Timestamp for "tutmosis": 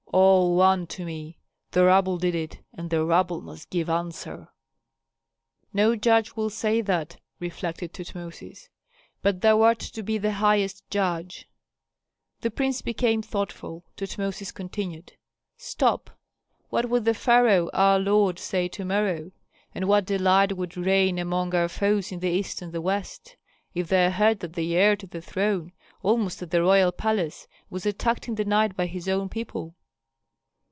7.93-8.67, 13.95-14.51